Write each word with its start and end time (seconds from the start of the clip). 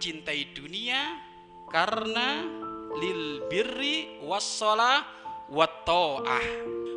mencintai 0.00 0.56
dunia 0.56 1.12
karena 1.68 2.40
lil 3.04 3.44
birri 3.52 4.16
wassalah 4.24 5.04
watta'ah 5.52 6.40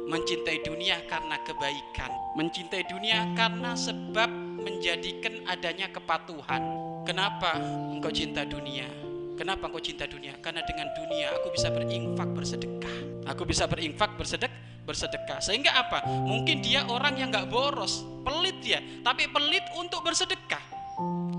mencintai 0.07 0.64
dunia 0.64 1.04
karena 1.12 1.36
kebaikan. 1.44 2.08
Mencintai 2.39 2.88
dunia 2.88 3.28
karena 3.36 3.76
sebab 3.76 4.31
menjadikan 4.55 5.36
adanya 5.52 5.92
kepatuhan. 5.92 6.64
Kenapa 7.04 7.60
engkau 7.92 8.07
cinta 8.07 8.47
dunia? 8.47 8.88
Kenapa 9.36 9.68
engkau 9.68 9.83
cinta 9.83 10.07
dunia? 10.07 10.39
Karena 10.39 10.64
dengan 10.64 10.88
dunia 10.96 11.36
aku 11.36 11.51
bisa 11.51 11.75
berinfak 11.75 12.32
bersedekah. 12.32 13.28
Aku 13.28 13.43
bisa 13.43 13.68
berinfak 13.68 14.15
bersedek 14.15 14.88
bersedekah. 14.88 15.43
Sehingga 15.43 15.75
apa? 15.75 16.07
Mungkin 16.07 16.64
dia 16.64 16.88
orang 16.88 17.20
yang 17.20 17.36
nggak 17.36 17.51
boros. 17.51 18.00
Pelit 18.24 18.64
ya 18.64 18.79
tapi 19.04 19.28
pelit 19.28 19.68
untuk 19.75 20.00
bersedekah 20.07 20.73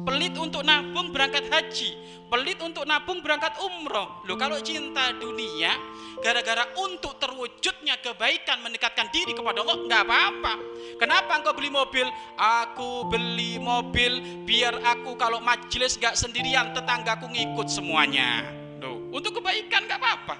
pelit 0.05 0.37
untuk 0.37 0.63
nabung 0.63 1.11
berangkat 1.11 1.49
haji. 1.49 1.97
Pelit 2.29 2.61
untuk 2.61 2.85
nabung 2.85 3.25
berangkat 3.25 3.57
umroh. 3.61 4.25
Loh 4.29 4.37
kalau 4.37 4.61
cinta 4.61 5.13
dunia 5.17 5.73
gara-gara 6.21 6.69
untuk 6.81 7.21
terwujudnya 7.21 8.01
kebaikan 8.01 8.65
mendekatkan 8.65 9.13
diri 9.13 9.33
kepada 9.33 9.65
Allah 9.65 9.77
nggak 9.85 10.03
apa-apa. 10.05 10.55
Kenapa 11.01 11.41
engkau 11.41 11.57
beli 11.57 11.71
mobil? 11.73 12.07
Aku 12.37 13.09
beli 13.09 13.61
mobil 13.61 14.45
biar 14.45 14.77
aku 14.85 15.17
kalau 15.21 15.41
majelis 15.41 15.97
nggak 16.01 16.17
sendirian 16.17 16.73
tetanggaku 16.77 17.29
ngikut 17.29 17.69
semuanya. 17.69 18.45
Loh 18.81 19.13
untuk 19.13 19.41
kebaikan 19.41 19.89
nggak 19.89 20.01
apa-apa. 20.01 20.37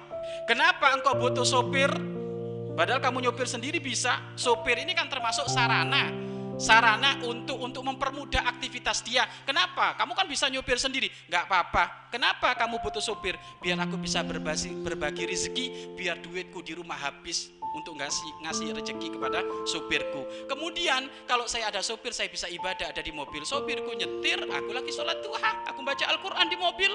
Kenapa 0.49 0.93
engkau 0.93 1.17
butuh 1.17 1.45
sopir? 1.45 1.89
Padahal 2.75 2.99
kamu 2.99 3.29
nyopir 3.29 3.47
sendiri 3.47 3.79
bisa. 3.79 4.19
Sopir 4.35 4.75
ini 4.83 4.91
kan 4.91 5.07
termasuk 5.07 5.47
sarana 5.47 6.34
sarana 6.55 7.19
untuk 7.23 7.59
untuk 7.59 7.83
mempermudah 7.83 8.47
aktivitas 8.47 9.03
dia. 9.03 9.27
Kenapa? 9.43 9.95
Kamu 9.99 10.15
kan 10.15 10.27
bisa 10.27 10.47
nyupir 10.47 10.79
sendiri, 10.79 11.11
nggak 11.27 11.43
apa-apa. 11.47 12.11
Kenapa 12.11 12.55
kamu 12.55 12.79
butuh 12.79 13.03
supir? 13.03 13.35
Biar 13.59 13.75
aku 13.83 13.99
bisa 13.99 14.23
berbagi, 14.23 14.71
berbagi 14.79 15.23
rezeki, 15.27 15.65
biar 15.99 16.19
duitku 16.23 16.63
di 16.63 16.73
rumah 16.75 16.95
habis 16.95 17.51
untuk 17.75 17.99
ngasih 17.99 18.31
ngasih 18.47 18.71
rezeki 18.71 19.07
kepada 19.19 19.43
supirku. 19.67 20.23
Kemudian 20.47 21.11
kalau 21.27 21.43
saya 21.43 21.67
ada 21.67 21.83
supir, 21.83 22.15
saya 22.15 22.31
bisa 22.31 22.47
ibadah 22.47 22.95
ada 22.95 23.03
di 23.03 23.11
mobil. 23.11 23.43
Supirku 23.43 23.91
nyetir, 23.91 24.39
aku 24.47 24.71
lagi 24.71 24.95
sholat 24.95 25.19
duha, 25.19 25.67
aku 25.67 25.83
baca 25.83 26.07
Al-Quran 26.07 26.47
di 26.47 26.57
mobil. 26.57 26.91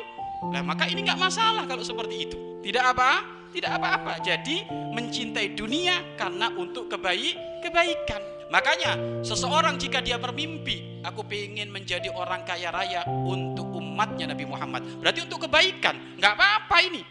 Nah 0.48 0.64
maka 0.64 0.88
ini 0.88 1.04
nggak 1.04 1.20
masalah 1.20 1.68
kalau 1.68 1.84
seperti 1.84 2.32
itu. 2.32 2.36
Tidak 2.64 2.80
apa? 2.80 3.40
Tidak 3.52 3.68
apa-apa. 3.68 4.24
Jadi 4.24 4.64
mencintai 4.70 5.52
dunia 5.52 6.16
karena 6.16 6.48
untuk 6.56 6.88
kebaik 6.88 7.36
kebaikan. 7.60 8.39
Makanya 8.50 9.22
seseorang 9.22 9.78
jika 9.78 10.02
dia 10.02 10.18
bermimpi, 10.18 11.00
aku 11.06 11.22
ingin 11.30 11.70
menjadi 11.70 12.10
orang 12.10 12.42
kaya 12.42 12.74
raya 12.74 13.06
untuk 13.06 13.70
umatnya 13.78 14.34
Nabi 14.34 14.42
Muhammad. 14.42 14.82
Berarti 14.98 15.22
untuk 15.22 15.46
kebaikan, 15.46 16.18
nggak 16.18 16.34
apa-apa 16.34 16.76
ini. 16.82 17.02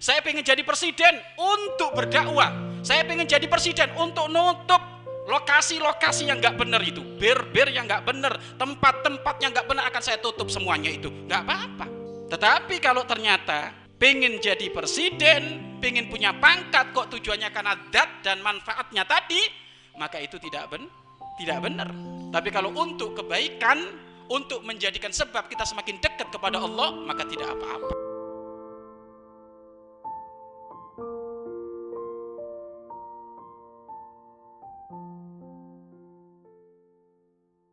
Saya 0.00 0.24
ingin 0.24 0.40
jadi 0.40 0.64
presiden 0.64 1.20
untuk 1.36 1.92
berdakwah. 1.92 2.80
Saya 2.80 3.04
ingin 3.04 3.28
jadi 3.28 3.44
presiden 3.44 3.92
untuk 3.92 4.32
nutup 4.32 4.80
lokasi-lokasi 5.28 6.32
yang 6.32 6.40
nggak 6.40 6.56
benar 6.56 6.80
itu, 6.80 7.02
ber-ber 7.20 7.68
yang 7.74 7.84
nggak 7.84 8.06
benar, 8.06 8.38
tempat-tempat 8.56 9.34
yang 9.42 9.50
nggak 9.52 9.66
benar 9.66 9.84
akan 9.90 10.02
saya 10.02 10.16
tutup 10.22 10.48
semuanya 10.48 10.88
itu, 10.88 11.12
nggak 11.28 11.42
apa-apa. 11.44 11.86
Tetapi 12.30 12.78
kalau 12.78 13.02
ternyata 13.04 13.74
pengen 13.98 14.38
jadi 14.38 14.70
presiden, 14.70 15.76
pengen 15.82 16.06
punya 16.06 16.30
pangkat, 16.30 16.94
kok 16.94 17.10
tujuannya 17.10 17.50
karena 17.50 17.74
dat 17.90 18.22
dan 18.22 18.38
manfaatnya 18.38 19.02
tadi, 19.02 19.65
maka 19.96 20.20
itu 20.20 20.36
tidak 20.40 20.70
ben 20.72 20.86
tidak 21.36 21.60
benar. 21.60 21.92
Tapi 22.32 22.48
kalau 22.48 22.72
untuk 22.72 23.12
kebaikan, 23.12 23.92
untuk 24.32 24.64
menjadikan 24.64 25.12
sebab 25.12 25.52
kita 25.52 25.68
semakin 25.68 26.00
dekat 26.00 26.32
kepada 26.32 26.56
Allah, 26.56 26.96
maka 27.04 27.28
tidak 27.28 27.52
apa-apa. 27.52 28.05